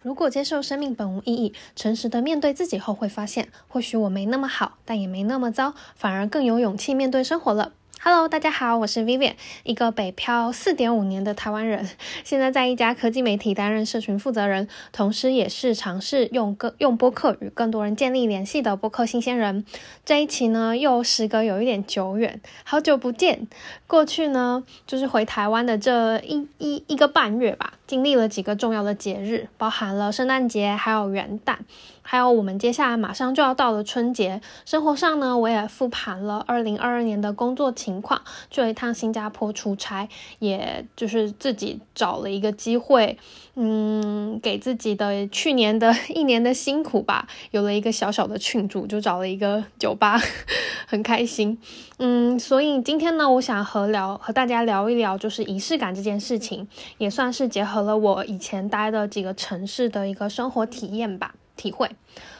[0.00, 7.72] 如果接受生命本无意义，诚实的面对自己后，会发现或许我没那么好，但也没那么糟，反而更有勇气面对生活了。
[8.00, 9.34] Hello，大家好，我是 Vivian，
[9.64, 11.90] 一个北漂四点五年的台湾人，
[12.22, 19.64] 现在在一家科技媒体担任社群负责人，同时也是尝试用更用播客与更多人建立联系的播客新鲜人。
[20.04, 23.48] 这一期呢，又时隔有一点久远，好久不见。
[23.88, 31.56] 过去呢，就是回台湾的这一一一个半月吧，经历了几个重要的节日，包含了圣诞节，还有元旦。
[32.02, 43.18] 还有我们接下来马上就要到了春节，生活上呢，我也复盘了二零二二年的工作情况，去了一趟新加坡出差，也就是自己找了一个机会，
[43.56, 50.18] 嗯，给自己的去年的一年的辛苦吧，有了一个小小的庆祝，就找了一个酒吧，
[50.88, 51.58] 很开心，
[51.98, 61.34] 嗯，所以今天呢，我想和聊和大家聊一聊，就是仪式感这件事情，也算是结合了我以前待的几个城市的一个生活体验吧。
[61.56, 61.90] 体会，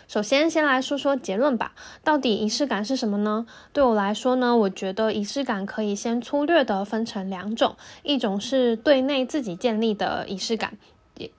[0.06, 1.72] 首先先来说说结论吧。
[2.04, 3.46] 到底仪式感是什么呢？
[3.72, 10.78] 对我来说呢，我觉得仪式感可以先粗略的分成两种，一种是对内自己建立的仪式感，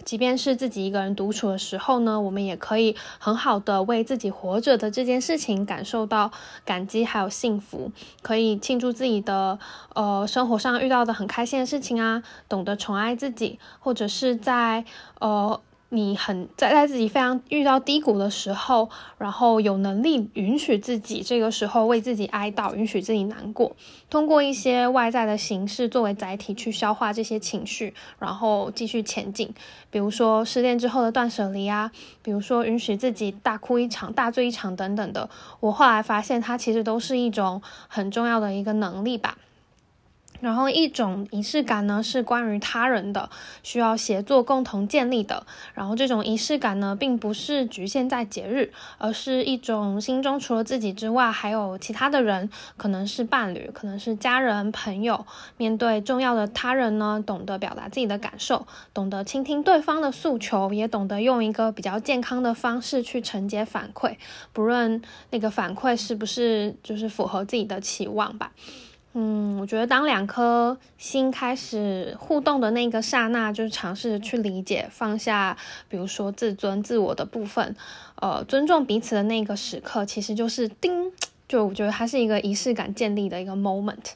[0.03, 6.31] 即便是自己一个人独处的时候呢，我们也可以很好的为自己活着的这件事情感受到
[6.65, 9.57] 感激还有幸福，可以庆祝自己的
[9.93, 14.83] 呃生活上遇到的很开心的事情啊，懂得宠爱自己，或者是在
[15.19, 15.59] 呃。
[15.91, 23.75] 你很在在自己非常遇到低谷的时候，然后有能力允许自己这个时候为自己哀悼，允许自己难过，
[24.07, 29.51] 通过一些外在的形式作为载体去消化这些情绪，然后继续前进。
[29.89, 35.27] 比如说失恋之后的断舍离啊，比如说允许自己大哭一场、大醉一场等等的。
[35.59, 39.39] 我后来发现，它其实都是一种很重要的一个能力吧。
[40.39, 43.29] 然后一种仪式感呢，是关于他人的，
[43.63, 45.45] 需要协作共同建立的。
[45.73, 55.25] 然后这种仪式感呢，并不是局限在节日，而是一种心中除了自己之外，还有其他的人，可能是伴侣，可能是家人、朋友。
[55.57, 64.15] 面对重要的他人呢，懂得表达自己的感受，懂得倾听对方的诉求，也懂得用一个比较健康的方式去承接反馈，
[64.53, 65.01] 不论
[65.31, 68.51] 那个反馈是不是就是符合自己的期望吧。
[69.13, 77.75] 嗯，我觉得当两颗心开始互动的那个刹那，就是尝试去理解、放下，比如说自尊、自我的部分，
[78.21, 81.11] 呃，尊重彼此的那个时刻，其实就是叮，
[81.47, 84.13] 就我觉得它是一个仪式感建立的一个 moment。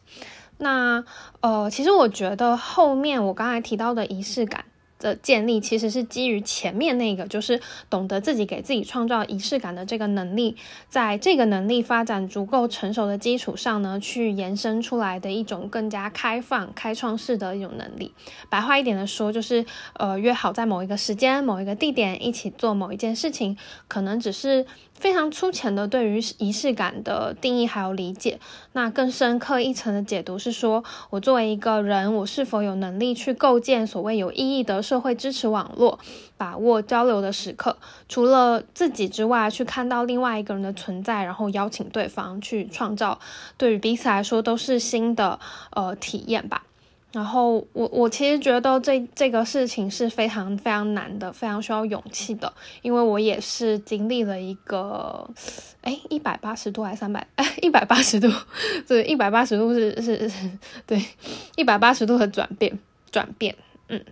[0.59, 1.03] 那
[1.41, 4.63] 呃，其实我觉得后面我刚才提到的仪式感。
[5.03, 7.59] 的建立其实是基于前面那个，就是
[7.89, 10.55] 懂得自己给自己创造仪式感的这个能力，
[10.89, 18.13] 在这个能力发展足够成熟的基础上呢，去延伸出来的一种更加开放、开创式的一种能力。
[18.49, 19.65] 白话一点的说，就是
[19.95, 24.65] 呃约好在某一个时间、某一个地点一起做某一件事情，可能只是。
[24.93, 28.39] 非常粗浅的对于仪式感的定义还有理解，
[28.71, 35.99] 那更深刻一层的解读是说，我作为一个人，我是否有能力去构建所谓有意义的社会支持网络，
[36.37, 37.77] 把握交流的时刻，
[38.07, 43.19] 除了自己之外，去看到另外一个人的存在，然后邀请对方去创造，
[43.57, 45.39] 对于彼此来说都是新的
[45.71, 46.63] 呃体验吧。
[47.13, 52.51] 然后我我其实觉得这这个事情是非常非常难的，非常需要勇气的，
[52.81, 55.29] 因为我也是经历了一个，
[55.81, 57.25] 哎，一百八十度还是三百？
[57.35, 58.27] 哎，一百八十度，
[58.87, 60.29] 对，一百八十度是是，
[60.87, 60.99] 对，
[61.55, 62.79] 一百八十度的转变
[63.11, 63.55] 转变，
[63.89, 64.03] 嗯，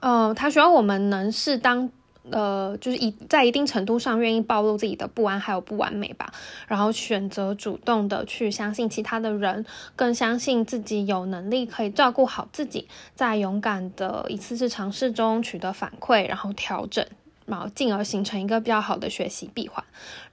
[0.00, 1.90] 哦，他需要我们能适当。
[2.30, 6.32] 呃，就是一在一定程度上愿意暴露自己的不安还有不完美吧，
[6.68, 9.66] 然后选择主动的去相信其他的人，
[9.96, 17.04] 更相信自己有能力可以照顾好自己，在勇敢的一次次尝试中取得反馈，然后调整，
[17.46, 19.84] 然后进而形成一个比较好的学习闭环。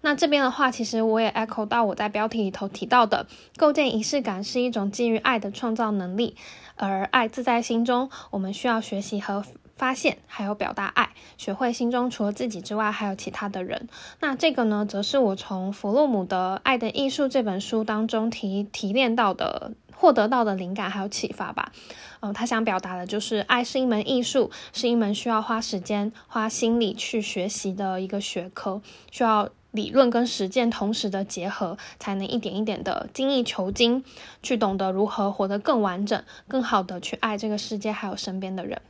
[0.01, 3.25] 那这边的话，其实我也 echo 到我在标题里头提到的，
[3.57, 6.35] 构建仪式感是一种基于爱的创造能力，
[6.75, 9.43] 而爱自在心中，我们需要学习和。
[9.79, 13.87] 发现还有表达爱，学会心中除了自己之外还有其他的人。
[14.19, 21.71] 那这个呢，则是我从弗洛姆的《爱的艺术》这本书当中提提炼到的、获得到的灵感还有启发吧。
[22.19, 34.03] 嗯，他想表达的就是，爱是一门艺术，是一门需要花时间、花心力去学习的一个学科，需要理论跟实践同时的结合，才能一点一点的精益求精，
[34.43, 38.81] 去懂得如何活得更完整、更好的去爱这个世界还有身边的人。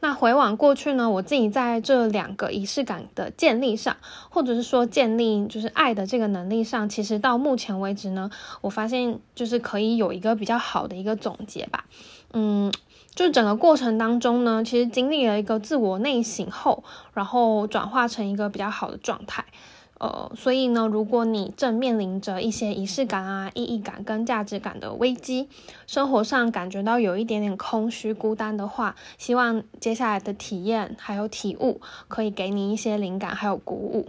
[0.00, 1.08] 那回往过去呢？
[1.08, 3.96] 我自己在这两个仪式感的建立上，
[4.28, 8.30] 或者是说建立就是爱的这个能力上，其实到目前为止呢，
[8.60, 11.86] 我发现就是可以有一个比较好的一个总结吧。
[12.32, 12.70] 嗯，
[13.14, 16.84] 就整个过程当中呢，其实经历了一个自我内省后，
[17.14, 19.46] 然后转化成一个比较好的状态。
[19.98, 25.48] 呃，所以呢，如果你正面临着一些仪式感啊、意义感跟价值感的危机，
[25.86, 34.08] 生活上感觉到有一点点空虚、孤单的话，希望接下来的体验还有体悟，可以给你一些灵感还有鼓舞。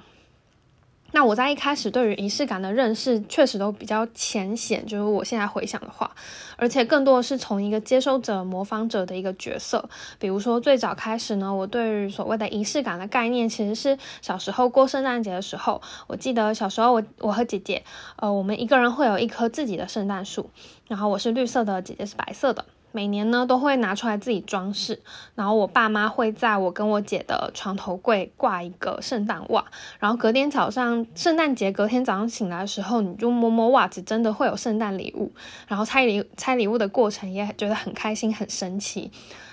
[1.18, 6.16] 那我在一开始对于仪式感的认识确实都比较浅显，就是我现在回想的话，
[6.58, 9.90] 而且更多的是从一个接收者、模仿者的一个角色。
[10.20, 17.84] 比如说最早开始呢，我对于所谓的仪式感的概念，其实是小时候过圣诞节的时候，我记得小时候我我和姐姐，
[18.18, 20.52] 呃，我们一个人会有一棵自己的圣诞树，
[20.88, 22.64] 然后我是绿色的，姐姐是白色的。
[22.92, 25.00] 每年呢都会拿出来自己装饰，
[25.36, 29.66] 然后我爸妈会在我跟我姐的床头柜挂一个圣诞袜，
[30.00, 35.32] 然后隔天早上圣诞节隔天早上醒来的时候，你就摸摸袜子，真的会有圣诞礼物，
[35.68, 39.12] 然后拆礼拆礼物的过程也觉得很开心很神奇，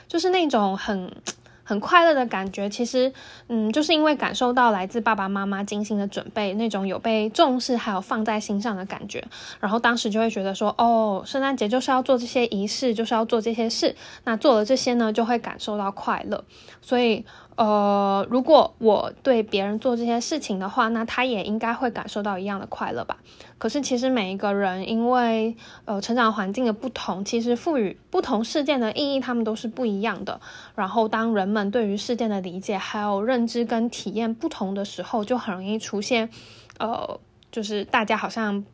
[0.09, 1.13] 就是那种很。
[1.65, 3.13] 很快乐的感觉，其实，
[3.49, 9.25] 嗯，就是因为感受到来自爸爸妈妈精心的准备，那种有被重视还有放在心上的感觉，
[9.59, 16.45] 然后当时就会觉得说，哦，圣诞节就是要做这些仪式，就是要做这些事，那做了这些呢，就会感受到快乐，
[16.81, 17.25] 所以。
[17.57, 23.19] 呃，如果我对别人做这些事情的话，那他也应该会感受到一样的快乐吧。
[23.59, 30.41] 可是其实每一个人因为呃成长环境的不同，其实赋予不同事件的意义，他们都是不一样的。
[30.75, 36.29] 然后当人们对于事件的理解还有认知跟体验不同的时候，就很容易出现，
[36.79, 37.21] 呃，
[37.53, 38.65] 就是大家好像。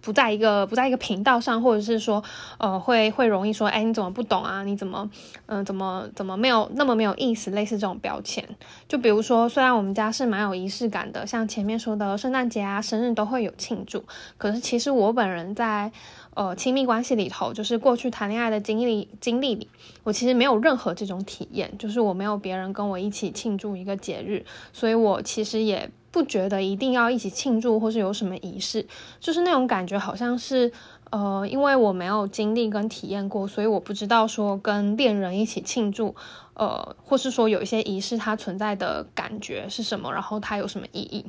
[0.00, 2.22] 不在一个不在一个频道上，或者是说，
[2.58, 4.62] 呃，会会容易说，哎，你怎么不懂啊？
[4.64, 5.10] 你怎么，
[5.46, 7.50] 嗯，怎么怎么没有那么没有意思？
[7.50, 8.46] 类似这种标签，
[8.88, 14.04] 就比如说，虽然我们家是蛮有仪式感的，像前面说的圣诞节啊、生日都会有庆祝，
[14.38, 15.92] 可是其实我本人在
[16.34, 19.68] 呃亲密关系里头，就是过去谈恋爱的经历经历里，
[20.02, 25.90] 我其实没有任何这种体验，就是我没有别人跟我一起庆祝一个节日，所以我其实也。
[26.14, 28.86] 不觉得一定要一起庆祝，或是有什么仪式，
[29.18, 30.70] 就是那种感觉，好像是，
[31.10, 36.14] 呃，因为我没有经历跟体验过，所以我不知道说跟恋人一起庆祝，
[36.54, 41.24] 呃，或是说有一些仪式它存在的感觉是什么，然后它有什么意义。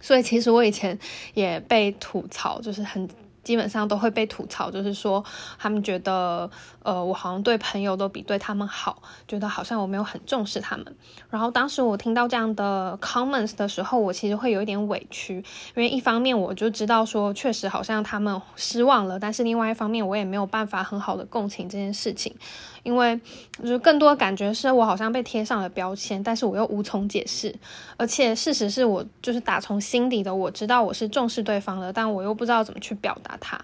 [0.00, 0.98] 所以其实我以前
[1.34, 3.06] 也被吐槽，就是很。
[3.50, 5.24] 基本上都会被吐槽，就是说
[5.58, 6.48] 他们觉得，
[6.84, 10.86] 呃，我好像对朋友都比对他们好，觉得好像我没有很重视他们。
[11.30, 15.38] 然后当时我听到这样的 comments 的时候，我其实会有一点委屈，
[15.74, 22.36] 因为一方面我就知道说，确实好像他们失望了，但是另外一方面我也没有办法很好的共情这件事情。
[22.82, 23.20] 因为
[23.58, 27.54] 就是更多感觉是我好像被贴上了标签，但是我又无从解释。
[27.96, 33.60] 而且事实是我就是打从心底的我知道我是重视对方的，但我又不知道怎么去表达它。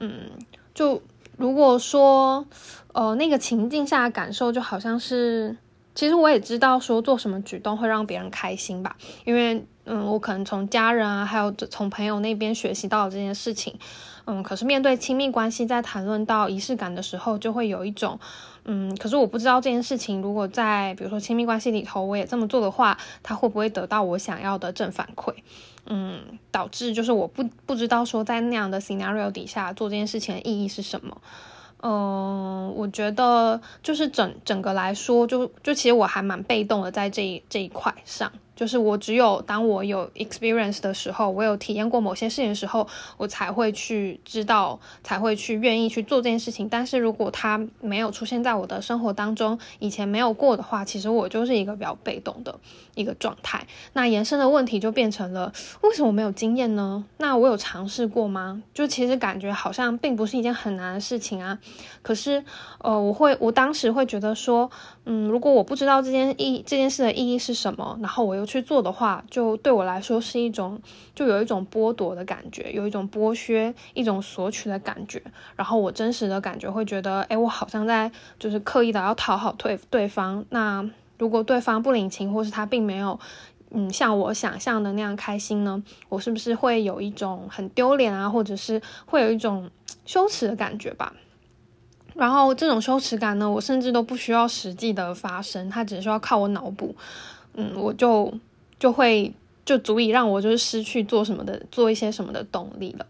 [0.00, 0.30] 嗯，
[0.74, 1.00] 就
[1.36, 2.44] 如果说
[2.92, 5.56] 呃那个情境下的感受就好像是，
[5.94, 13.78] 其实我也知道说做什么举动会让别人开心吧，因为嗯我可能从家人啊还有从朋友那边学习到这件事情。
[14.30, 18.20] 嗯，可是面对亲密关系，在谈论到仪式感的时候，就会有一种，
[18.66, 25.32] 嗯，可是我不知道这件事情，如果在比如说亲密关系里头，我也这么做的话，他会不会得到我想要的正反馈？
[25.86, 26.20] 嗯，
[26.50, 31.16] 导致就是我不不知道说在那样的 scenario 底下做这件事情的意义是什么。
[31.82, 38.30] 嗯，我觉得就是整整个来说，就就其实我还蛮被动的在这这一块上。
[38.58, 42.84] 就是我只有当我有 experience 的时候，我有体验过某些事情的时候，
[43.16, 46.68] 我才会去知道，才会去愿意去做这件事情。
[46.68, 52.58] 但是如果它没有出现在我的生活当中，以前没有过的话，其实我就是一个比较被动的
[52.96, 53.64] 一个状态。
[53.92, 57.04] 那延伸的问题就变成了，为什么没有经验呢？
[57.18, 58.60] 那我有尝试过吗？
[58.74, 61.56] 就其实感觉好像并不是一件很难的事情啊。
[62.02, 62.42] 可是，
[62.80, 64.68] 呃，我会，我当时会觉得说，
[65.10, 70.78] 嗯，如果我不知道这件意这件事的意义是什么，然后我又去做的话，就对我来说是一种，
[71.14, 75.22] 就有一种剥夺的感觉，有一种剥削、一种索取的感觉。
[75.56, 80.44] 然后我真实的感觉会觉得，哎，我好像在就是刻意的要讨好对对方。
[80.50, 80.86] 那
[81.16, 83.18] 如果对方不领情，或是他并没有，
[83.70, 85.82] 嗯，像我想象的那样开心呢？
[86.10, 89.70] 我是不是会有一种很丢脸啊，或者是会有一种
[90.04, 91.14] 羞耻的感觉吧？
[92.18, 96.94] 然后这种羞耻感呢，我甚至都不需要实际的发生，它只需要靠我脑补。
[97.54, 98.32] 嗯，我就
[98.78, 99.32] 就会
[99.64, 103.06] 就足以让我就是失去做什么的做一些什么的动力了，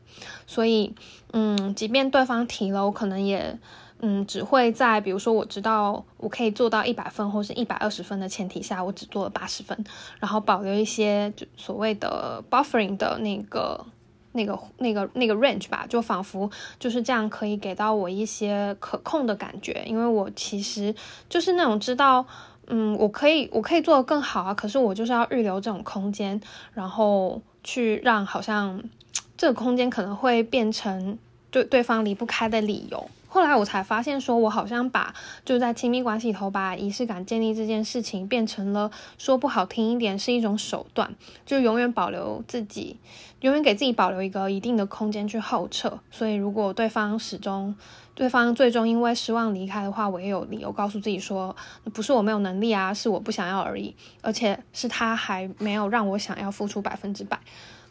[0.47, 0.95] 所以
[1.33, 3.59] 嗯，即便对方提了，我可能也
[4.01, 9.85] 嗯只会在比如说我知道我可以做到一百分或是一百二十分的前提下，我只做了八十分，
[10.19, 13.85] 然后保留一些就所谓的 buffering 的那个
[14.33, 20.95] 那个那个那个 range 吧，就仿佛就是这样可以给到我一些可控的感觉，因为我其实
[21.29, 22.27] 就是那种知道，
[22.67, 26.41] 嗯，我可以我可以做的更好啊，可是我就是要预留这种空间，
[26.75, 28.83] 然后去让好像
[29.37, 31.19] 这个空间可能会变成
[31.51, 33.09] 对对方离不开的理由。
[33.29, 42.97] 后来我才发现，说我好像把就在亲密关系里头把仪式感建立这件事情变成了说不好听一点是一种手段，就永远保留自己，
[43.41, 46.01] 永远给自己保留一个一定的空间去后撤。
[46.11, 47.77] 所以如果对方始终，
[48.15, 51.55] 对方最终因为失望离开的话，我也有理由告诉自己说，
[51.93, 57.39] 不是我没有能力啊，是我不想要而已，而且是他还没有让我想要付出百分之百。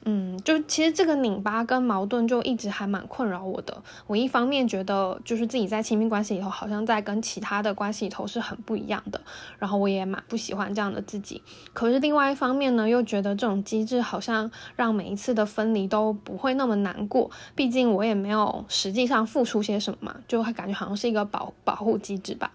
[0.10, 3.84] 嗯，就其实这个拧巴跟矛盾就一直还蛮困扰我的。
[4.08, 9.20] 我一方面觉得就是自己在亲密关系里头好像在跟其他的关系里头是很不一样的，
[9.60, 11.44] 然后我也蛮不喜欢这样的自己。
[11.74, 17.30] 可是另外一方面呢，又觉得这种机制好像让每一次的分离都不会那么难过。
[17.54, 22.50] 毕竟我也没有实际上付出些什么嘛，就会感觉好像是一个保保护机制吧。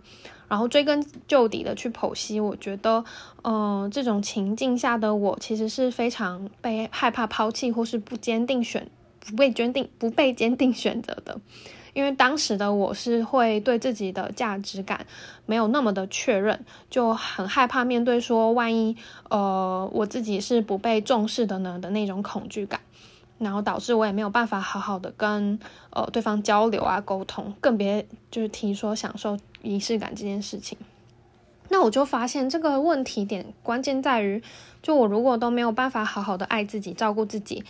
[0.52, 3.02] 然后追根究底的去剖析，我觉得，
[3.42, 8.86] 嗯，这种情境下的我其实是非常被害怕抛弃或是不坚定选
[9.18, 11.40] 不被坚定不被坚定选择的，
[11.94, 15.06] 因为当时的我是会对自己的价值感
[15.46, 18.94] 没有那么的确认，就很害怕面对说万一
[19.30, 22.78] 呃我自己是不被重视的呢的那种恐惧感。
[23.42, 25.58] 然后导致我也没有办法好好的跟
[25.90, 30.78] 呃对方交流啊沟通，更别就是提说享受仪式感这件事情。
[31.68, 34.42] 那我就发现这个问题点关键在于，
[34.82, 37.64] 就我如果都没有办法好好的爱自己、照顾自己，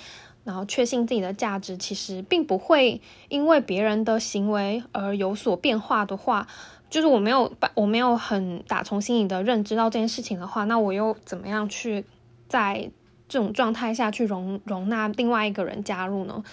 [0.44, 6.46] 然后确信自己的价值，其实并不会因为别人的行为而有所变化的话，
[6.90, 12.04] 就是我没有把我没有很打从心里的认知到这件事情的话，那我又怎么样去
[12.48, 12.90] 在？
[13.32, 16.44] 这种状态下去容容纳另外一个人加入呢？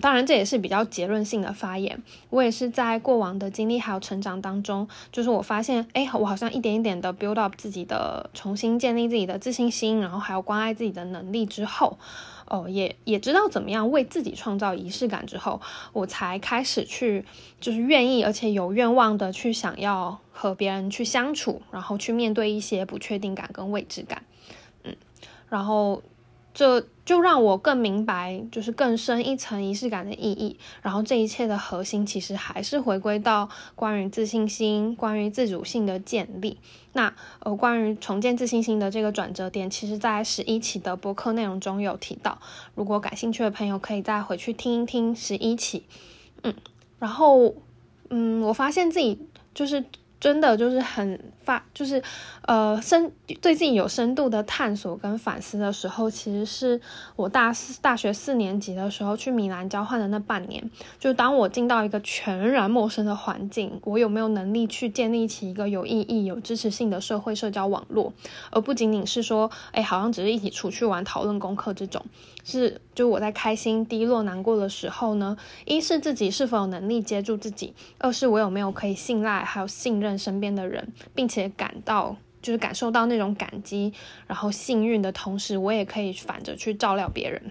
[0.00, 2.02] 当然这也是比较结论性的发言。
[2.30, 11.98] 我也是在过往的经历还有成长当中，就是我发现，哎，我好像一点一点的 build up 自己的，重新建立自己的自信心，然后还有关爱自己的能力之后，
[12.46, 15.60] 哦，也也知道怎么样为自己创造仪式感之后，
[15.92, 17.26] 我才开始去，
[17.60, 24.22] 就是愿意而且有愿望的去想要和别人去相处，然后去面对一些不确定感跟未知感，
[24.84, 24.96] 嗯，
[25.50, 26.02] 然后。
[26.54, 30.56] 这就让我更明白，就是更深一层仪式感的意义。
[30.80, 36.58] 然后这一切的核心，其实还是回归到关于自信心、关于自主性的建立。
[36.92, 42.38] 那呃，关于重建自信心的这个转折点，其实在十一期的播客内容中有提到。
[42.76, 45.84] 如果感兴趣的朋友，可以再回去听一听十一期。
[46.44, 46.54] 嗯，
[47.00, 47.56] 然后
[48.10, 49.18] 嗯，我发现自己
[49.52, 49.84] 就是。
[50.20, 52.02] 真的就是很发，就是
[52.42, 56.80] 呃深对自己有深度的探索跟反思的时候，其实是
[57.16, 60.70] 我大四大学四年级的时候去米兰交换的那半年。
[60.98, 68.12] 就当我进到一个全然陌生的环境，我有没有能力去建立起一个有意义、有支持性的社会社交网络，
[68.50, 72.04] 而不仅仅是说，哎，好像只是一起出去玩、讨论功课这种。
[72.46, 75.34] 是，就我在开心、低落、难过的时候呢，
[75.64, 83.92] 一是自己是否有能力接住自己，二是我有没有可以信赖还有信任身边的人，并且且感到就是感受到那种感激，
[84.28, 87.42] 然后幸运的同时，我也可以反着去照料别人。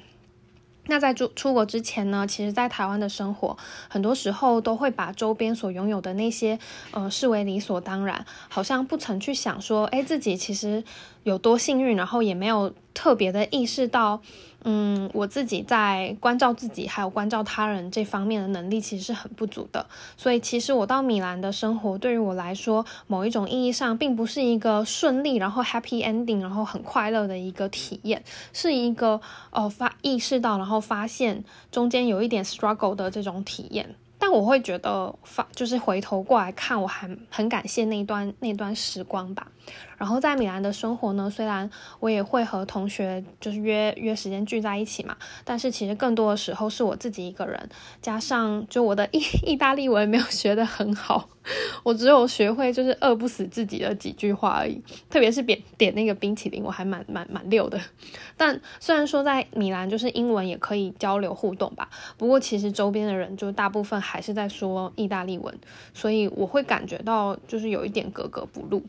[0.88, 6.60] 那在出出国之前呢，其实，在台湾的生活，很多时候都会把周边所拥有的那些，
[6.92, 10.84] 呃，视为理所当然，好像不曾去想说，哎，自己其实
[11.24, 14.22] 有多幸运，然后也没有特别的意识到。
[14.66, 19.86] 嗯，我自己在关照自己还有关照他人这方面的能力其实是很不足的，
[20.16, 28.24] 所以其实我到米兰的生活对于我来说，某一种意义上并不是一个顺利然后 happy ending 然后很快乐的一个体验，
[28.54, 29.20] 是一个
[29.52, 33.94] 哦发意识到然后发现中间有一点 struggle 的这种体验。
[34.18, 39.48] 但我会觉得发就是回头过来看，我还很感谢那段那段时光吧。
[40.04, 41.70] 然后在米兰的生活呢，虽然
[42.02, 47.70] 我也会和同学就是约约时间聚在一起嘛，但是其实更多的时候是我自己一个人，
[48.02, 51.30] 加上就我的意 意大利文没有学得很好。
[51.84, 57.80] 我只有学会就是饿不死自己的几句话而已，特别是点点那个冰淇淋，我还蛮蛮蛮溜的。
[58.36, 65.58] 但虽然说在米兰就是英文也可以交流互动吧，不过其实周边的人就大部分还是在说意大利文，
[65.94, 68.84] 所以我会感觉到就是有一点格格不入。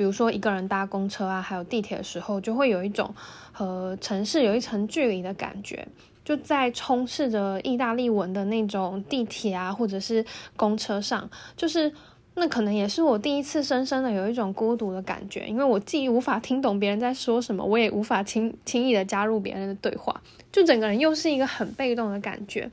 [0.00, 3.14] 比如说一个人搭公车啊，还有地铁的时候，就会有一种
[3.52, 5.86] 和城市有一层距离的感觉。
[6.24, 10.24] 就在充斥着意大利文的那种地铁啊，或者是
[10.56, 11.92] 公车上，就是
[12.32, 22.70] 那可能也是我第一次深深的有一种孤独的感觉，因为我既无法听懂别人在说什么，我也无法轻轻易的加入别人的对话，就整个人又是一个很被动的感觉。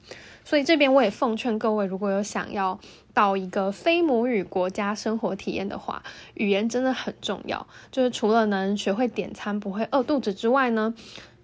[0.47, 2.79] 所以这边我也奉劝各位，如果有想要
[3.13, 6.01] 到一个非母语国家生活体验的话，
[6.35, 7.67] 语言真的很重要。
[7.91, 10.93] 就是除了能学会点餐不会饿肚子之外呢。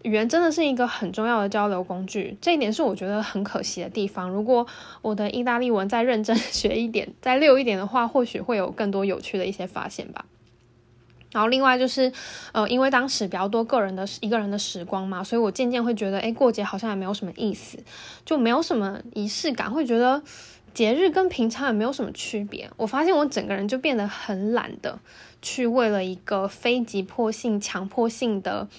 [0.03, 4.29] 语言真的是一个很重要的交流工具，这一点是我觉得很可惜的地方。
[4.29, 4.67] 如果
[5.01, 10.25] 我的意大利文再认真学一点，再溜一点的话，或许会有更多有趣的一些发现吧。
[11.33, 12.09] 然后另外就是，
[12.53, 17.77] 呃，因为当时比较多个人的一个人的时光嘛，所以我渐渐会觉得，哎，过节好像也没有什么意思，
[18.23, 20.21] 就没有什么仪式感，会觉得
[20.73, 22.69] 节日跟平常也没有什么区别。
[22.77, 24.99] 我发现我整个人就变得很懒的，
[25.41, 28.69] 去为了一个非急迫性、强迫性的。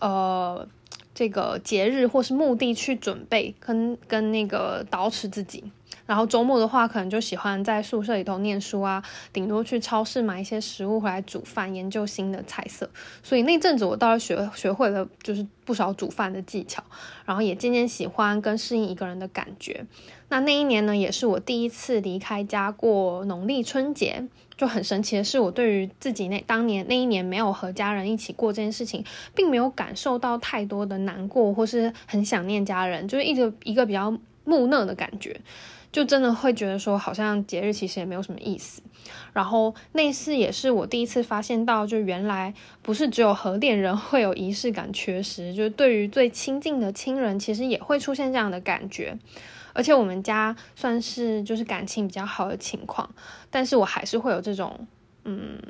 [0.00, 0.68] 呃，
[1.14, 5.64] 这个节日或是目的去准备，跟跟那个捯饬自己。
[6.06, 12.90] 然后周末的话，可能就喜欢在宿舍里头念书啊，顶多去超市买一些食物回来煮饭，研究新的菜色。
[13.22, 16.82] 所以那阵子我倒是学学会了，就是不少煮饭的技巧，
[17.24, 19.86] 然后也渐渐喜欢跟适应一个人的感觉。
[20.28, 24.28] 那那一年呢，也是我第一次离开家过农历春节。
[24.56, 35.40] 就很神奇的是，我对于自己那当年那一年没有和家人一起过这件事情，并没有感受到太多的难过，或是很想念家人，就是一直一个比较木讷的感觉，
[35.94, 38.82] 就真的会觉得说，好像节日其实也没有什么意思。
[39.32, 49.16] 然后那次也是我第一次发现到，就原来不是只有核电人会有仪式感缺失，就是对于最亲近的亲人，其实也会出现这样的感觉。
[49.72, 53.08] 而且我们家算是就是感情比较好的情况，
[53.48, 54.88] 但是我还是会有这种，
[55.22, 55.60] 嗯。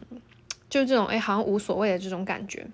[0.74, 2.66] 就这种哎，好像无所谓的这种感觉。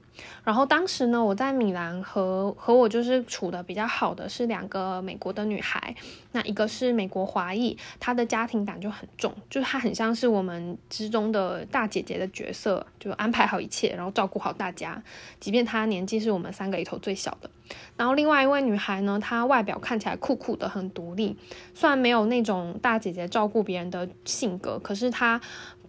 [0.43, 5.95] 然后当时呢，我在米兰和和我就是处的比较好的是两个美国的女孩。
[6.33, 15.03] 那一个是美国华裔，她的家庭感就很重，就是她很像是我们之中的大姐姐的角色，就安排好一切，然后照顾好大家。
[15.39, 17.51] 即便她年纪是我们三个里头最小的。
[17.99, 21.37] 然后另外一位女孩呢，她外表看起来酷酷的，很独立。
[21.75, 25.39] 虽然没有那种大姐姐照顾别人的性格，可是她。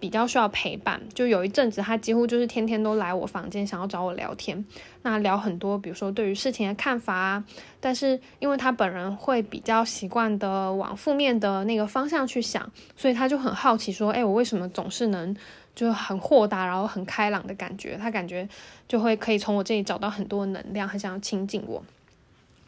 [0.01, 4.65] 比较需要陪伴，就有一阵子，他几乎就是天天都来我房间，想要找我聊天。
[5.03, 7.45] 那聊很多，比如说对于事情的看法啊。
[7.79, 15.35] 但是因为他本人会比较习惯的往负面的那个方向去想，所以他就很好奇说：“哎，我为什么总是能
[15.75, 17.95] 就很豁达，然后很开朗的感觉？
[17.95, 18.49] 他感觉
[18.87, 21.83] 就会可以从我这里找到很多能量，很想要亲近我。”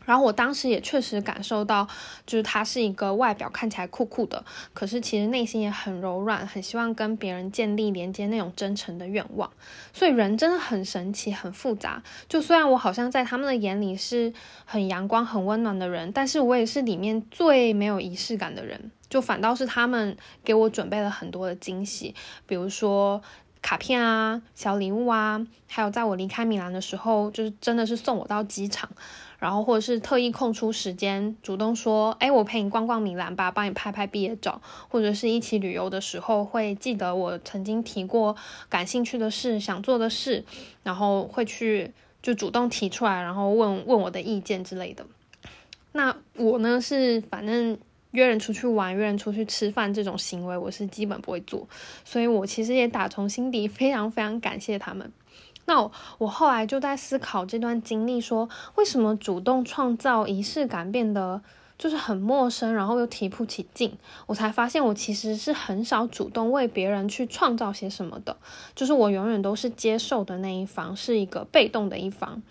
[0.05, 1.87] 然后我当时也确实感受到，
[2.25, 9.49] 就是他是一个外表看起来酷酷的，可是其实内心也很柔软，很希望跟别人建立连接那种真诚的愿望。
[9.93, 12.03] 所以人真的很神奇，很复杂。
[12.27, 14.33] 就虽然我好像在他们的眼里是
[14.65, 18.91] 很阳光、很温暖的人，但是我也是里面最没有仪式感的人。
[19.09, 22.15] 就反倒是他们给我准备了很多的惊喜，
[22.47, 23.21] 比如说
[23.61, 28.89] 卡片啊、小礼物啊，还有在我离开米兰的时候，就是真的是送我到机场。
[29.43, 38.33] 然后，或者是特意空出时间，主动说：“哎，我陪你逛逛米兰吧，帮你拍拍毕业照。”或者是一起旅游的时候，会记得我曾经提过
[38.69, 40.45] 感兴趣的事、想做的事，
[40.83, 45.05] 然后会去就主动提出来，然后问问我的意见之类的。
[45.91, 47.77] 那我呢，是反正
[48.11, 51.67] 约人出去玩、约人出去吃饭这种行为，我是基本不会做。
[52.05, 55.11] 所以我其实也打从心底非常非常感谢他们。
[55.65, 61.41] 那我后来就在思考这段经历，说为什么主动创造仪式感变得
[61.77, 63.97] 就是很陌生，然后又提不起劲。
[64.25, 68.35] 我才发现我其实是很少主动为别人去创造些什么的，
[68.75, 72.41] 就是我永远都是接受的那一方，是一个被动的一方，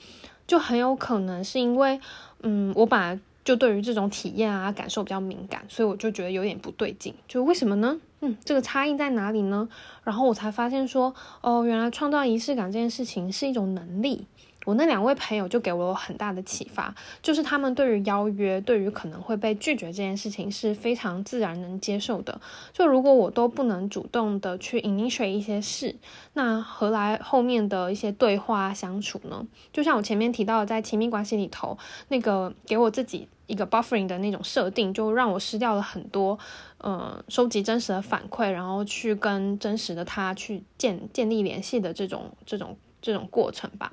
[0.47, 2.01] 就很有可能是因为，
[2.43, 3.19] 嗯，我把。
[3.45, 7.15] 就对于这种体验啊感受比较敏感，所以我就觉得有点不对劲。
[7.27, 7.99] 就为什么呢？
[8.21, 9.69] 嗯，这个差异在哪里呢？
[10.05, 14.27] 然后我才发现说，哦，原来创造仪式感这件事情是一种能力。
[14.65, 22.41] 我那两位朋友就给我很大的启发，就是他们对于邀约，对于可能会被拒绝这件事情是非常自然能接受的。
[22.73, 25.97] 就如果我都不能主动的去 initiate 一些事，
[26.35, 29.47] 那何来后面的一些对话相处呢？
[29.73, 31.77] 就像我前面提到的，在亲密关系里头，
[32.09, 36.39] 那个给我自己一个 buffering 的那种设定，就让我失掉了很多，
[36.79, 43.93] 呃，收集真实的反馈，然后去跟真实的他去建建立联系的这种这种这种过程吧。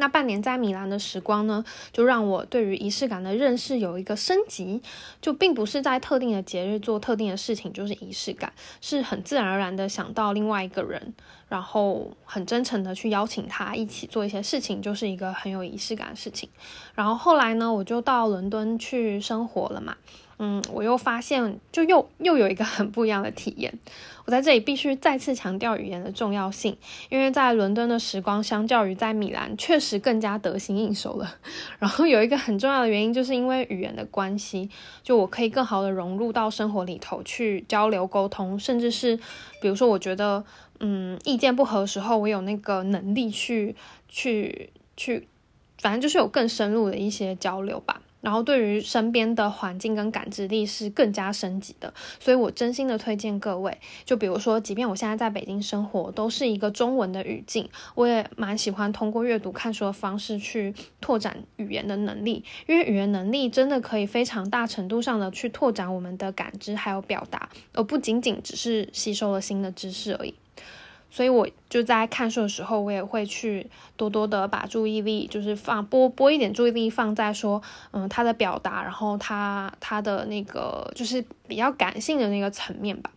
[0.00, 4.80] 那半年在米兰的时光呢，就让我对于仪式感的认识有一个升级，
[5.20, 11.12] 就并不是在特定的节日做特定的事情就是仪式感，是很自然而然的想到另外一个人，
[11.50, 16.48] 然后很真诚的去邀请他一起做一些事情，就是一个很有仪式感的事情。
[16.94, 19.94] 然后后来呢，我就到伦敦去生活了嘛。
[20.42, 23.78] 嗯，我又发现，就又又有一个很不一样的体验。
[24.30, 26.76] 我在这里必须再次强调语言的重要性，
[27.08, 31.34] 因为在伦敦的时光，相较于在米兰，确实更加得心应手了。
[31.80, 34.70] 然后有一个很重要的原因，就是因为语言的关系，
[35.02, 39.16] 就我可以更好的融入到生活里头去交流沟通，甚至是
[39.60, 40.44] 比如说，我觉得
[40.78, 43.74] 嗯意见不合的时候，我有那个能力去
[44.08, 45.26] 去去，
[45.78, 48.00] 反正就是有更深入的一些交流吧。
[48.20, 53.78] 然后对于身边的环境跟感知力是更加升级的，所以我真心的推荐各位。
[54.04, 70.34] 就比如说，即便我现在在北京生活，都是一个中文的语境，我也蛮喜欢通过阅读、看书的方式去拓展语言的能力，因为语言能力真的可以非常大程度上的去拓展我们的感知还有表达，而不仅仅只是吸收了新的知识而已。
[71.10, 83.10] 所以我就在看书的时候，我也会去多多的把注意力，就是放播播一点注意力放在说，嗯，他的表达，然后他他的那个就是比较感性的那个层面吧。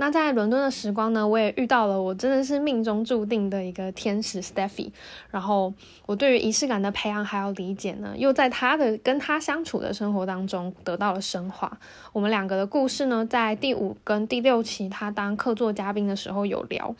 [0.00, 4.90] 那在伦敦的时光呢，我也遇到了我真的是命中注定的一个天使 Stephy。
[5.30, 5.74] 然后
[6.06, 11.70] 我对于仪式感的培养还有理解呢，又在他的跟他相处的生活当中得到了升华。
[12.14, 16.96] 我们两个的故事呢，在第五跟第六期他当客座嘉宾的时候有聊。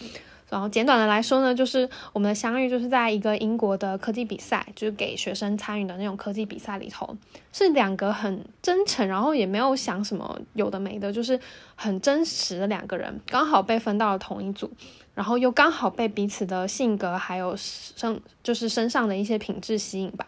[0.51, 7.17] 然后简短的来说呢，就是我们的相遇就是在一个英国的科技比赛，就是给学生参与的那种科技比赛里头，
[7.53, 11.39] 是两个很真诚，然后也没有想什么有的没的，就是
[11.77, 14.71] 很真实的两个人，刚好被分到了同一组，
[15.15, 20.27] 然后又刚好被彼此的性格还有身就是身上的一些品质吸引吧，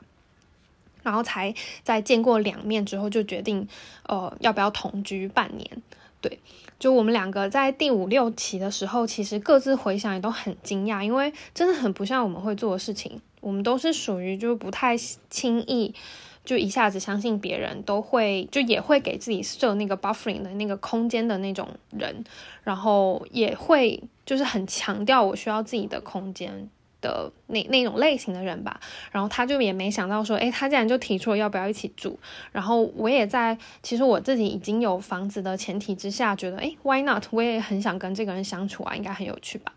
[1.03, 3.67] 然后才在见过两面之后就决定，
[4.07, 5.83] 呃，要不要同居半年。
[6.21, 6.39] 对，
[6.83, 13.21] 就我们两个在第五六期的时候，其实各自回想也都很惊讶，因为真的很不像我们会做的事情。
[13.41, 14.97] 我们都是属于就不太
[15.31, 15.95] 轻易
[16.45, 22.25] 就一下子相信别人，都会就也会给自己设那个 buffering 的那个空间的那种人，
[22.65, 26.69] 然后也会就是很强调我需要自己的空间。
[27.03, 32.19] 的那那种类型的人吧，然后他就也没想到说，诶，他竟然就提出了要不要一起住，
[32.53, 37.25] 然后我也在其实我自己已经有房子的前提之下，觉得诶 w h y not？
[37.31, 39.73] 我也很想跟这个人相处啊，应该很有趣吧。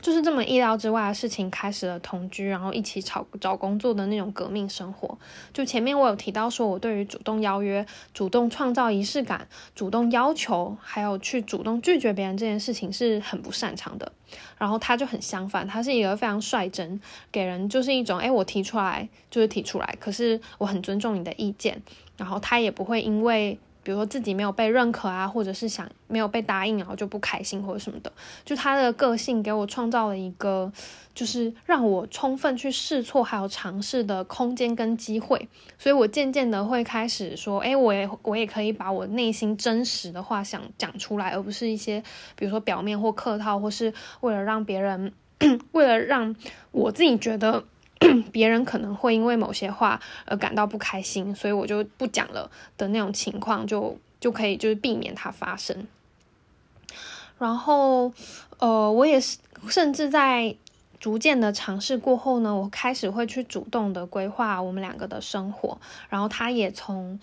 [0.00, 5.18] 就是这么意料之外的事情，开始了同居，然后一起找找工作的那种革命生活。
[5.52, 14.12] 就前面我有提到说，我对于主动邀约、主动创造仪式感、主动要求，还有去主动拒绝别人这件事情是很不擅长的。
[14.58, 17.00] 然后他就很相反，他是一个非常率真，
[17.32, 21.82] 给人就是一种，哎，我提出来就是提出来，可是我很尊重你的意见。
[22.16, 23.58] 然后他也不会因为。
[23.86, 28.12] 比如说自己没有被认可啊，或者是想没有被答应，然后就不开心或者什么的，
[28.44, 30.72] 就他的个性给我创造了一个，
[31.14, 42.02] 就是让我充分去试错还有尝试的空间跟机会，所以我渐渐的会开始说，哎，我也我也可以把我内心真实的话想讲出来，而不是一些
[42.34, 45.12] 比如说表面或客套，或是为了让别人，
[45.70, 46.34] 为了让
[46.72, 47.62] 我自己觉得。
[48.30, 55.86] 别人可能会因为某些话而感到不开心，所以我就不讲了的那种情况，就就可以就是避免它发生。
[57.38, 58.12] 然后，
[58.58, 60.56] 呃，我也是，甚至在
[60.98, 65.78] 逐渐的尝试过后呢，我开始会去主动的规划我们两个的生活，
[66.08, 67.18] 然后他也从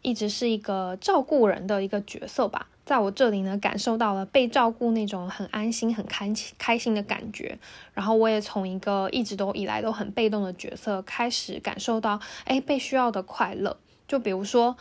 [0.00, 2.66] 一直是一个照顾人的一个角色吧。
[2.88, 7.58] 在我这里呢，感受到了被照顾那种很安心、很开心开心的感觉。
[7.92, 13.76] 然后我也从一个一直都以来都很被动的角色，开始感受到哎被需要的快乐。
[14.06, 14.74] 就比如说，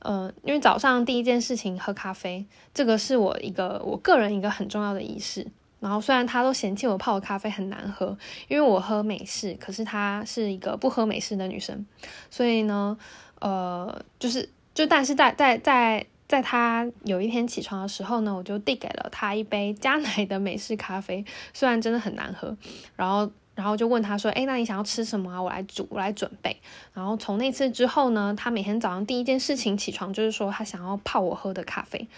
[0.00, 5.46] 嗯，因为早上第一件事情喝咖啡，这个是我一个我个人一个很重要的仪式。
[5.80, 8.14] 然后虽然他都嫌弃我泡的咖啡很难喝，
[8.48, 11.86] 因为我喝美式，可是她是一个不喝美式的女生，
[12.28, 12.98] 所以呢，
[13.40, 16.04] 呃，就是就但是在在在。
[16.26, 22.56] 在他有一天起床的时候呢，我就递给了他一杯加奶的美式咖啡，虽然真的很难喝。
[22.96, 25.40] 然后，然后就问他说：“哎，那你想要吃什么啊？
[25.40, 26.56] 我来煮，我来准备。”
[26.94, 32.08] 然后从那次之后呢，他每天早上第一件事情起床就是说他想要泡我喝的咖啡。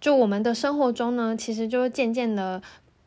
[0.00, 2.62] 就我们的生活中呢，其实就渐渐的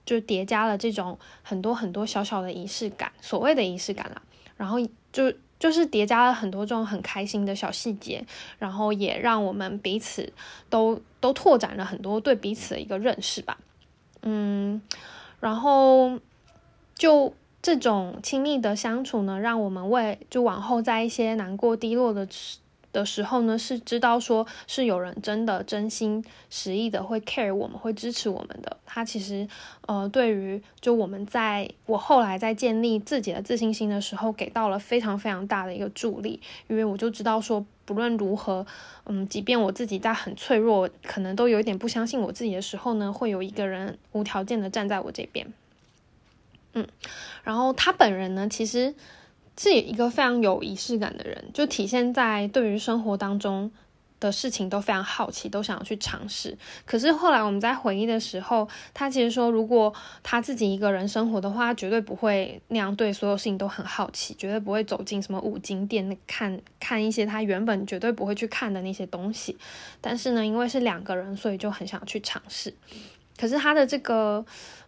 [0.06, 4.22] 就叠加了这种很多很多小小的仪式感，所谓的仪式感啦。
[4.58, 4.78] 然后
[5.14, 5.34] 就。
[5.62, 8.26] 就是叠加了很多这种很开心的小细节，
[8.58, 10.34] 然后也让我们彼此
[10.72, 13.60] 都都拓展了很多对彼此的一个认识吧。
[14.24, 14.82] 嗯，
[15.40, 16.20] 然后
[16.96, 22.28] 就这种亲密的相处呢，让我们为就往后在一些难过低落的。
[22.92, 28.78] 的时候呢，是知道说是有人真的真心实意的会 care 我们，会支持我们的。
[28.86, 29.48] 他其实，
[29.88, 36.42] 呃，对于就我们在我后来在建立自己的自信心的时候，给到了非常非常大的一个助力。
[36.68, 38.66] 因为我就知道说，不论如何，
[39.06, 45.54] 嗯，即便我自己在很脆弱，可能都有一点不相信我自己的时候呢，会有一个人无条件的站在我这边。
[46.74, 46.88] 嗯，
[47.44, 48.94] 然后他本人呢，其实
[49.58, 53.72] 是一个非常有仪式感的人，就体现在对于生活当中。
[54.22, 56.56] 的事情都非常好奇，都想要去尝试。
[56.86, 69.58] 可是后来我们在回忆的时候，他其实说，如果他自己一个人生活的话，绝对不会那样对所有事情都很好奇，绝对不会走进什么五金店看看一些他原本绝对不会去看的那些东西。
[70.00, 72.72] 但是呢，因为是两个人，所以就很想去尝试。
[73.40, 74.46] 可是他的这个，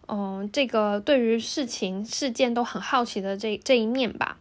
[0.07, 4.37] 嗯，这个对于事情事件都很好奇的这这一面吧。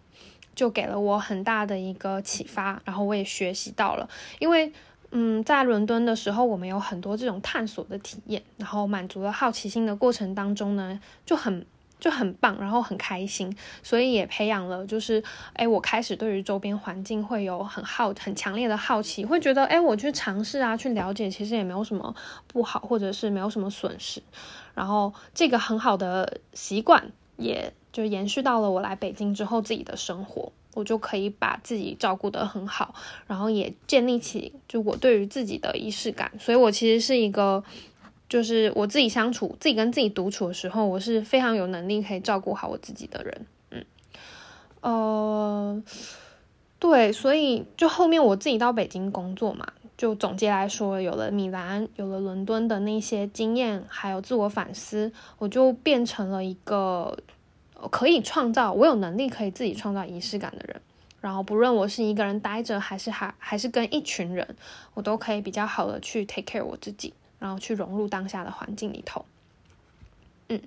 [0.54, 4.08] 就给了我很大的一个启发，然后我也学习到了。
[4.38, 4.72] 因为，
[5.10, 11.64] 嗯，在伦敦的时候，我们有很多这种探索的体验，然后满足了好奇心的过程当中呢，就很
[11.98, 22.14] 就很棒，然后很开心，所以也培养了，就是，哎，我开始对于周边环境会有很好、很强烈的好奇，会觉得，哎，我去尝试啊，去了解，其实也没有什么
[22.46, 24.22] 不好，或者是没有什么损失。
[24.74, 27.72] 然后，这个很好的习惯也。
[27.92, 32.94] 就延续到了我来北京之后自己的生活，我就可以把自己照顾得很好，
[33.26, 36.32] 然后也建立起就我对于自己的仪式感。
[36.38, 37.62] 所以我其实是一个，
[38.30, 43.46] 就是我自己相处、自己跟自己独处的时候，我是非常有能力可以照顾好我自己的人。
[43.70, 43.84] 嗯，
[44.80, 45.82] 呃，
[46.78, 49.66] 对，所以就后面我自己到北京工作嘛，
[49.98, 57.18] 就总结来说，有了米兰、有了伦敦的那些经验，还有自我反思，我就变成了一个。
[57.88, 60.80] 可以创造，我有能力可以自己创造仪式感的人。
[61.20, 64.56] 然后，不论我是一个人待着，还是还还是跟一群人，
[64.94, 69.24] 我都可以比较好的去 take care 我自己，然后去融入当下的环境里头。
[70.48, 70.60] 嗯，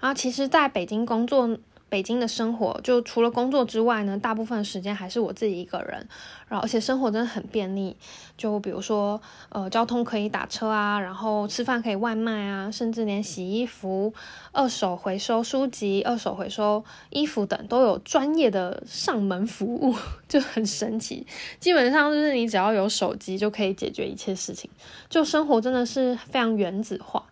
[0.00, 1.58] 然后其实在北京工作。
[1.94, 6.08] 北京的生活就除了工作之外呢，大部分时间还是我自己一个人，
[6.48, 7.96] 然后而且生活真的很便利，
[8.36, 14.12] 就比如说呃交通可以打车啊，然后吃饭可以外卖啊，甚至连洗衣服、
[14.50, 19.94] 二手回收书籍、二手回收衣服等都有专业的上门服务，
[20.26, 21.24] 就很神奇。
[21.60, 24.68] 基本上就是你只要有手机就可以解决一切事情，
[25.08, 27.22] 就生活真的是非常原子化，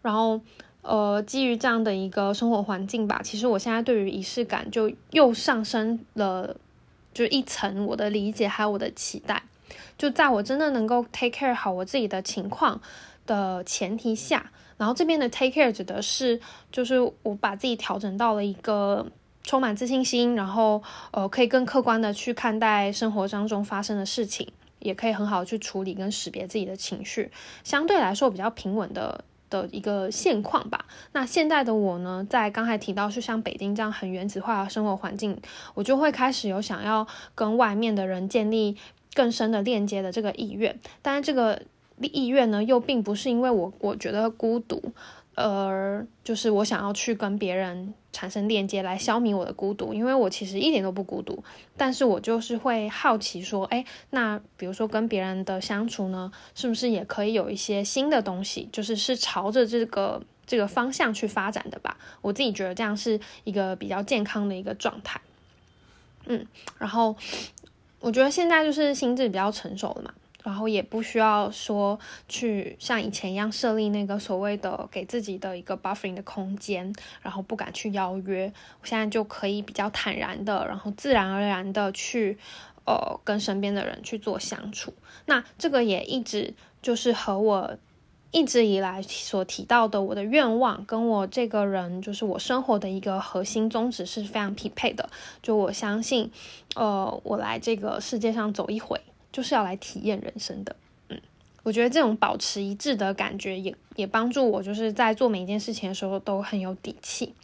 [0.00, 0.40] 然后。
[0.88, 6.56] 呃，基于这样的一个生活环境吧，其实我现在对于仪式感就又上升了，
[7.12, 9.42] 就一层我的理解还有我的期待。
[9.98, 12.80] 就在我真的能够 take care 好我自己的情况
[13.26, 16.40] 的前提下，然后这边的 take care 指的是，
[16.72, 19.06] 就是我把自己调整到了一个
[19.42, 24.48] 充满自信心，然后呃可以更客观的去看待生活当中发生的事情，
[24.78, 27.30] 也可以很好去处理跟识别自己的情绪，
[27.62, 29.22] 相对来说比较平稳的。
[29.50, 30.86] 的一个现况吧。
[31.12, 35.40] 那现在的我呢，在刚才提到是像北京这样很原子化的生活环境，
[35.74, 38.76] 我就会开始有想要跟外面的人建立
[39.14, 40.78] 更深的链接的这个意愿。
[41.02, 41.62] 但是这个
[42.00, 44.92] 意愿呢，又并不是因为我我觉得孤独。
[45.38, 51.44] 呃，就是我想要去跟别人产生链接，来消弭我的孤独，因为我其实一点都不孤独，
[51.76, 61.96] 但是我就是会好奇说，哎，那比如说跟别人的相处呢，是不是也可以有一些新的东西，就是是朝着这个这个方向去发展的吧？
[62.20, 65.20] 我自己觉得这样是一个比较健康的一个状态。
[66.26, 66.44] 嗯，
[66.78, 67.14] 然后
[68.00, 70.12] 我觉得现在就是心智比较成熟了嘛。
[70.44, 71.98] 然后也不需要说
[72.28, 78.52] 去像以前一样设立那个所谓的给自己的一个 buffering 的空间，然后不敢去邀约。
[78.80, 82.38] 我现在就可以比较坦然的，然后自然而然的去，
[82.86, 84.94] 呃，跟身边的人去做相处。
[85.26, 87.76] 那这个也一直就是和我
[88.30, 95.10] 一直以来所提到的我的愿望，跟我这个人就是我生活的一个核心宗旨是非常匹配的。
[95.42, 96.30] 就我相信，
[96.76, 99.00] 呃，我来这个世界上走一回。
[99.32, 100.74] 就是要来体验人生的，
[101.08, 101.20] 嗯，
[101.62, 107.34] 我觉得这种保持一致的感觉也也帮助我，就是在做每一件事情的时候都很有底气。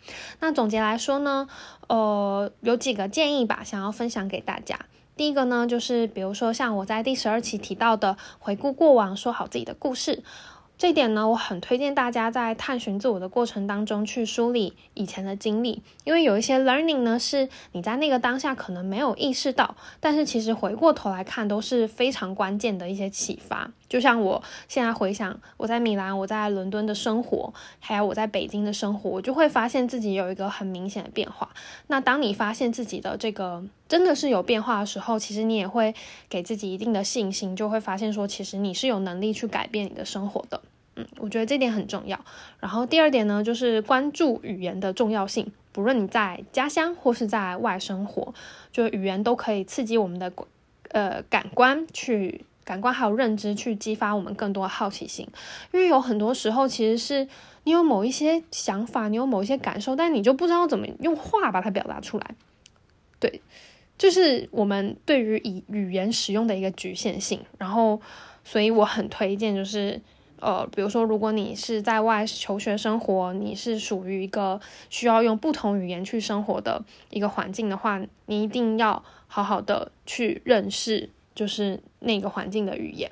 [0.40, 1.49] 那总结来说呢，
[1.88, 4.79] 呃，有几个建议吧，想要分享给大家。
[5.16, 10.25] 第一个呢，就是比如说像我在第十二期提到的，回顾过往，说好自己的故事。
[10.76, 23.70] 这点呢，我很推荐大家在探寻自我的过程当中去梳理以前的经历，因为有一些 learning 呢，是你在那个当下可能没有意识到，但是其实回过头来看都是非常关键的一些启发。
[23.88, 31.48] 就像我现在回想我在米兰、我在伦敦的生活，还有我在北京的生活，我就会发现自己有一个很明显的变化。
[31.87, 33.62] 那当你发现自己的这个
[33.94, 35.94] 真的是有变化的时候，其实你也会
[36.28, 40.61] 给自己一定的信心，就会发现说，其实你是有能力去改变你的生活的。
[40.96, 42.18] 嗯，我觉得这点很重要。
[42.59, 45.52] 然后第二点呢，就是关注语言的重要性。
[45.70, 48.35] 不论你在家乡或是在外生活，
[48.72, 50.33] 就语言都可以刺激我们的
[50.88, 55.28] 呃感官去感官还有认知去激发我们更多好奇心，
[55.72, 57.28] 因为有很多时候其实是
[57.62, 62.35] 你有某一些想法，你有某一些感受，但你就不知道怎么用话把它表达出来。
[63.20, 63.40] 对，
[63.96, 67.40] 就是我们对于以语言使用的一个局限性。
[67.59, 68.00] 然后，
[68.44, 70.00] 所以我很推荐，就是
[70.40, 83.11] 呃，比如说，如果你是在外求学生活，你是属于一个需要用不同语言去生活的一个环境的话，你一定要好好的去认识，就是那个环境的语言。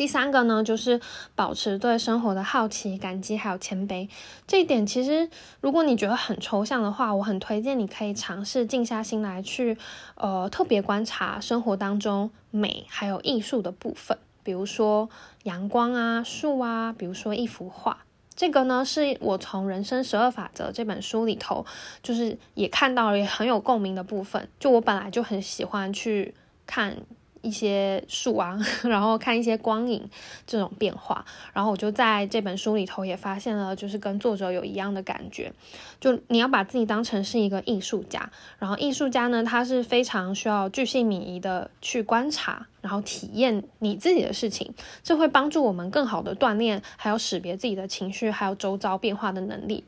[0.00, 0.98] 第三个呢，就是
[1.34, 4.08] 保持对生活的好奇、感激还有谦卑。
[4.46, 5.28] 这一点其实，
[5.60, 9.76] 如果你觉得很抽象的话，我很推荐你可以尝试静下心来去，
[10.14, 15.10] 呃，特别观察生活当中美还有艺术的部分，比如说
[15.42, 17.98] 阳光啊、树啊，比如说一幅画。
[18.34, 21.66] 这个呢，是我从《人生十二法则》这本书里头，
[22.02, 24.48] 就是也看到了也很有共鸣的部分。
[24.58, 26.34] 就我本来就很喜欢去
[26.66, 26.96] 看。
[27.42, 30.08] 一些树啊， 然后看一些光影
[30.46, 35.52] 这种变化，然后我就在这本书里头也发现了，就是跟作者有一样的感觉，
[36.00, 49.84] 就你要把自己当成是一个艺术家，然后艺术家呢，他是非常需要巨细靡遗的去观察，然后体验你自己的事情，这会帮助我们更好的锻炼，还有识别自己的情绪，还有周遭变化的能力。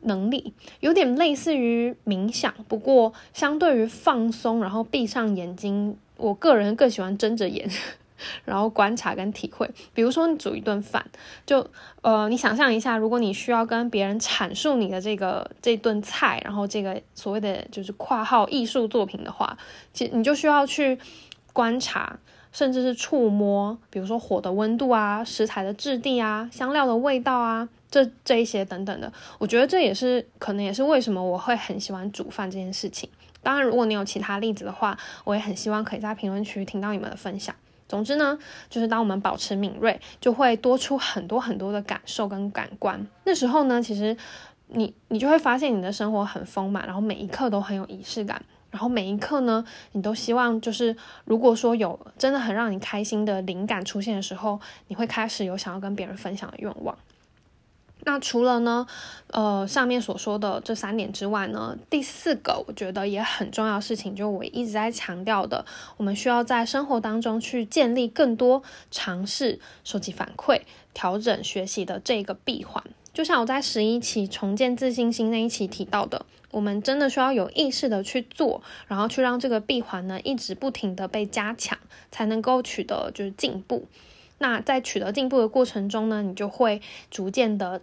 [0.00, 5.96] 能力有点类似于冥想，不过相对于放松，然后闭上眼睛。
[6.18, 7.66] 我个人更喜欢睁着眼，
[8.44, 9.70] 然后观察跟体会。
[9.94, 11.06] 比如说，你煮一顿饭，
[11.46, 11.64] 就
[12.02, 19.56] 呃，你想象一下，如果你需要跟别人阐述你的这个这顿菜，然后这个所谓的就是括号艺术作品的话，
[19.94, 20.98] 其实你就需要去
[21.52, 22.18] 观察，
[22.50, 29.12] 甚至是触摸，比如说火的温度啊、食材的质地啊、香料的味道啊，这这一些等等的。
[29.38, 33.08] 我觉得这也是可能也是为什么我会很喜欢煮饭这件事情。
[33.42, 37.54] 当然，如果你有其他例子的话，我也很希望可以在评论区听到你们的分享。
[37.88, 43.06] 总之呢，就是当我们保持敏锐，就会多出很多很多的感受跟感官。
[43.24, 44.14] 那时候呢，其实
[44.66, 56.94] 你你就会发现你的生活很丰满，然后每一刻都很有仪式感，然后每一刻呢，你都希望就是如果说有真的很让你开心的灵感出现的时候，你会开始有想要跟别人分享的愿望。
[58.04, 58.86] 那除了呢，
[59.28, 65.64] 呃，上面所说的这三点之外呢，第四个我觉得也很重要事情，就我一直在强调的，
[65.96, 70.62] 我们需要在生活当中去建立更多尝试、收集反馈、
[70.94, 72.82] 调整学习的这个闭环。
[73.12, 81.76] 就像我在十一期重建自信心那一期提到的，我们真的需要有意识的去做，然后去让这个闭环呢一直不停的被加强，
[82.12, 83.86] 才能够取得就是进步。
[84.38, 87.80] 那在取得进步的过程中呢，你就会逐渐的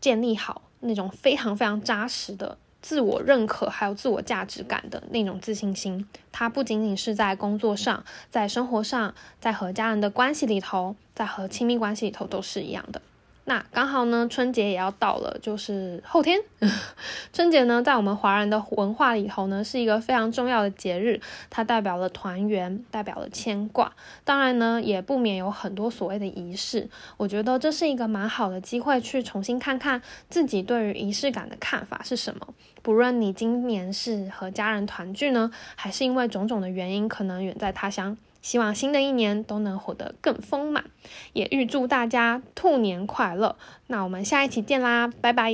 [0.00, 6.06] 建立好那种非常非常扎实的自我认可，还有自我价值感的那种自信心。
[6.32, 13.02] 它不仅仅是在工作上，在生活上，在和家人的关系里头，在和亲密关系里头都是一样的。
[13.48, 16.38] 那刚好呢，春节也要到了，就是后天。
[17.32, 23.90] 春节呢，在我们华人的文化里头呢，是一个非常重要的节日，它代表了团圆，代表了牵挂。
[24.22, 26.90] 当然呢，也不免有很多所谓的仪式。
[27.16, 32.46] 我觉得这是一个蛮好的机会，去重新看看自己对于仪式感的看法是什么。
[32.82, 38.18] 不论你今年是和家人团聚呢，还是因为种种的原因，可能远在他乡。
[38.40, 40.84] 希望新的一年都能活得更丰满，
[41.32, 43.56] 也预祝大家兔年快乐。
[43.88, 45.52] 那我们下一期见啦，拜拜。